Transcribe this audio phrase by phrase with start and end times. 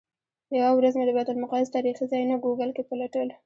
[0.57, 3.27] یوه ورځ مې د بیت المقدس تاریخي ځایونه ګوګل کې پلټل.